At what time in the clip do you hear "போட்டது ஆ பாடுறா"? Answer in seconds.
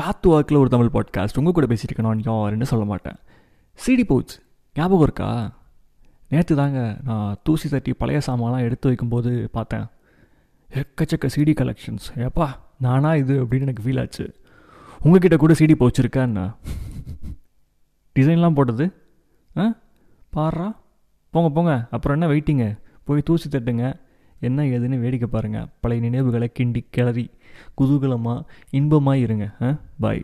18.54-20.76